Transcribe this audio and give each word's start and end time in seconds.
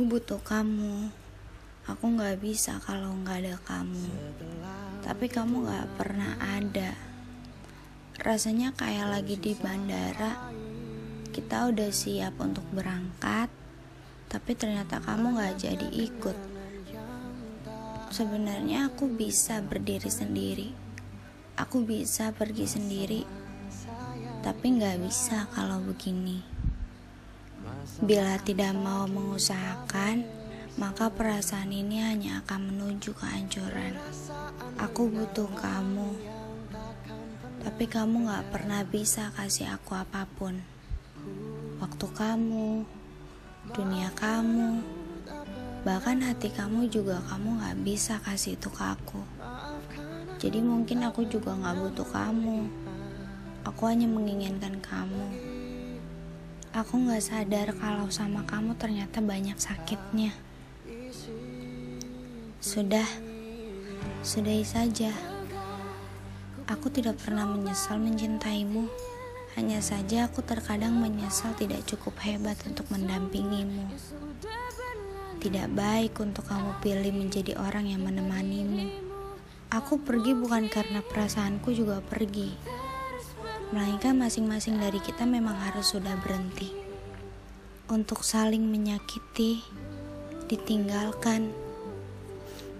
Aku 0.00 0.16
butuh 0.16 0.40
kamu. 0.40 1.12
Aku 1.84 2.16
nggak 2.16 2.40
bisa 2.40 2.80
kalau 2.80 3.12
nggak 3.20 3.44
ada 3.44 3.56
kamu. 3.68 4.08
Tapi 5.04 5.28
kamu 5.28 5.68
nggak 5.68 6.00
pernah 6.00 6.40
ada. 6.40 6.96
Rasanya 8.16 8.72
kayak 8.72 9.12
lagi 9.12 9.36
di 9.36 9.52
bandara. 9.52 10.48
Kita 11.28 11.68
udah 11.68 11.92
siap 11.92 12.40
untuk 12.40 12.64
berangkat, 12.72 13.52
tapi 14.24 14.56
ternyata 14.56 15.04
kamu 15.04 15.36
nggak 15.36 15.68
jadi 15.68 15.88
ikut. 15.92 16.38
Sebenarnya 18.08 18.88
aku 18.88 19.04
bisa 19.04 19.60
berdiri 19.60 20.08
sendiri. 20.08 20.72
Aku 21.60 21.84
bisa 21.84 22.32
pergi 22.32 22.64
sendiri, 22.64 23.28
tapi 24.40 24.80
nggak 24.80 24.96
bisa 25.04 25.44
kalau 25.52 25.76
begini. 25.84 26.59
Bila 28.00 28.40
tidak 28.40 28.72
mau 28.76 29.04
mengusahakan, 29.04 30.24
maka 30.80 31.12
perasaan 31.12 31.68
ini 31.68 32.00
hanya 32.00 32.40
akan 32.44 32.72
menuju 32.72 33.12
kehancuran. 33.12 33.96
Aku 34.80 35.12
butuh 35.12 35.48
kamu, 35.60 36.16
tapi 37.60 37.84
kamu 37.84 38.24
gak 38.24 38.48
pernah 38.48 38.80
bisa 38.88 39.28
kasih 39.36 39.68
aku 39.76 39.92
apa 39.92 40.24
pun. 40.24 40.56
Waktu 41.76 42.06
kamu, 42.16 42.88
dunia 43.76 44.08
kamu, 44.16 44.80
bahkan 45.84 46.24
hati 46.24 46.48
kamu 46.48 46.88
juga 46.88 47.20
kamu 47.28 47.60
gak 47.60 47.76
bisa 47.84 48.16
kasih 48.24 48.56
itu 48.56 48.72
ke 48.72 48.84
aku. 48.84 49.20
Jadi 50.40 50.64
mungkin 50.64 51.04
aku 51.04 51.28
juga 51.28 51.52
gak 51.52 51.76
butuh 51.76 52.08
kamu. 52.08 52.64
Aku 53.68 53.84
hanya 53.84 54.08
menginginkan 54.08 54.80
kamu. 54.80 55.59
Aku 56.70 57.02
gak 57.02 57.18
sadar 57.18 57.74
kalau 57.82 58.06
sama 58.14 58.46
kamu 58.46 58.78
ternyata 58.78 59.18
banyak 59.18 59.58
sakitnya. 59.58 60.30
Sudah, 62.62 63.02
sudahi 64.22 64.62
saja. 64.62 65.10
Aku 66.70 66.86
tidak 66.94 67.18
pernah 67.18 67.42
menyesal 67.50 67.98
mencintaimu. 67.98 68.86
Hanya 69.58 69.82
saja 69.82 70.30
aku 70.30 70.46
terkadang 70.46 70.94
menyesal 70.94 71.58
tidak 71.58 71.82
cukup 71.90 72.14
hebat 72.22 72.54
untuk 72.62 72.86
mendampingimu. 72.94 73.90
Tidak 75.42 75.74
baik 75.74 76.22
untuk 76.22 76.46
kamu 76.46 76.78
pilih 76.78 77.10
menjadi 77.18 77.58
orang 77.58 77.90
yang 77.90 78.06
menemanimu. 78.06 78.94
Aku 79.74 79.98
pergi 80.06 80.38
bukan 80.38 80.70
karena 80.70 81.02
perasaanku 81.02 81.74
juga 81.74 81.98
pergi 81.98 82.79
melainkan 83.70 84.18
masing-masing 84.18 84.82
dari 84.82 84.98
kita 84.98 85.22
memang 85.22 85.54
harus 85.54 85.94
sudah 85.94 86.18
berhenti 86.18 86.80
untuk 87.90 88.22
saling 88.22 88.66
menyakiti, 88.70 89.62
ditinggalkan. 90.46 91.50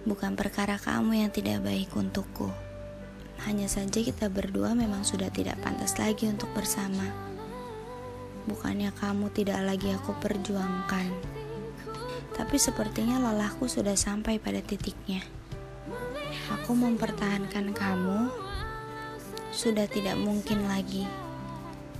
Bukan 0.07 0.39
perkara 0.39 0.79
kamu 0.79 1.23
yang 1.23 1.31
tidak 1.31 1.63
baik 1.63 1.91
untukku. 1.95 2.47
Hanya 3.43 3.67
saja 3.67 4.03
kita 4.03 4.31
berdua 4.31 4.71
memang 4.71 5.03
sudah 5.03 5.27
tidak 5.31 5.59
pantas 5.59 5.99
lagi 5.99 6.31
untuk 6.31 6.47
bersama. 6.55 7.07
Bukannya 8.47 8.95
kamu 8.95 9.31
tidak 9.35 9.59
lagi 9.63 9.91
aku 9.91 10.15
perjuangkan. 10.19 11.11
Tapi 12.35 12.55
sepertinya 12.55 13.19
lelahku 13.19 13.67
sudah 13.67 13.99
sampai 13.99 14.39
pada 14.39 14.63
titiknya. 14.63 15.23
Aku 16.55 16.71
mempertahankan 16.75 17.75
kamu 17.75 18.50
sudah 19.51 19.83
tidak 19.85 20.15
mungkin 20.15 20.63
lagi. 20.65 21.03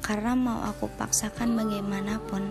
Karena 0.02 0.34
mau 0.34 0.64
aku 0.66 0.90
paksakan 0.98 1.54
bagaimanapun 1.54 2.50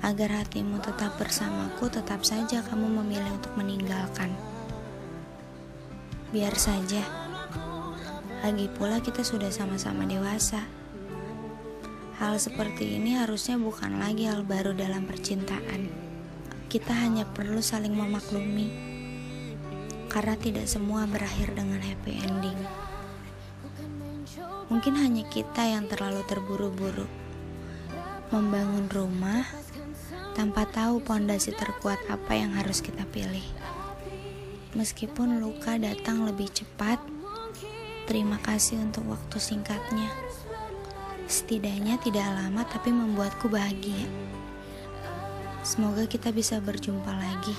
agar 0.00 0.42
hatimu 0.42 0.80
tetap 0.80 1.14
bersamaku, 1.20 1.92
tetap 1.92 2.24
saja 2.24 2.64
kamu 2.64 2.88
memilih 3.04 3.36
untuk 3.36 3.52
meninggalkan. 3.54 4.32
Biar 6.32 6.56
saja. 6.56 7.04
Lagi 8.40 8.72
pula 8.72 9.04
kita 9.04 9.20
sudah 9.20 9.52
sama-sama 9.52 10.08
dewasa. 10.08 10.64
Hal 12.16 12.40
seperti 12.40 12.96
ini 12.96 13.20
harusnya 13.20 13.60
bukan 13.60 14.00
lagi 14.00 14.24
hal 14.24 14.44
baru 14.44 14.72
dalam 14.72 15.04
percintaan. 15.04 15.92
Kita 16.72 16.96
hanya 16.96 17.28
perlu 17.28 17.60
saling 17.60 17.92
memaklumi. 17.92 18.72
Karena 20.08 20.34
tidak 20.40 20.64
semua 20.64 21.04
berakhir 21.04 21.52
dengan 21.52 21.80
happy 21.84 22.12
ending. 22.24 22.89
Mungkin 24.70 24.94
hanya 24.94 25.26
kita 25.26 25.66
yang 25.66 25.90
terlalu 25.90 26.22
terburu-buru 26.30 27.06
membangun 28.30 28.86
rumah 28.86 29.42
tanpa 30.38 30.62
tahu 30.70 31.02
pondasi 31.02 31.50
terkuat 31.50 31.98
apa 32.06 32.38
yang 32.38 32.54
harus 32.54 32.78
kita 32.78 33.02
pilih. 33.10 33.42
Meskipun 34.78 35.42
luka 35.42 35.74
datang 35.74 36.22
lebih 36.22 36.46
cepat, 36.46 37.02
terima 38.06 38.38
kasih 38.38 38.78
untuk 38.78 39.10
waktu 39.10 39.42
singkatnya. 39.42 40.06
Setidaknya 41.26 41.98
tidak 41.98 42.26
lama 42.30 42.62
tapi 42.70 42.94
membuatku 42.94 43.50
bahagia. 43.50 44.06
Semoga 45.66 46.06
kita 46.06 46.30
bisa 46.30 46.62
berjumpa 46.62 47.10
lagi. 47.10 47.54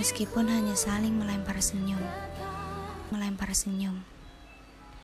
Meskipun 0.00 0.48
hanya 0.48 0.72
saling 0.72 1.12
melempar 1.12 1.60
senyum. 1.60 2.00
Melempar 3.12 3.52
senyum. 3.52 4.11